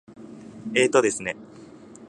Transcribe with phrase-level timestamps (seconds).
[0.73, 1.35] えーとですね。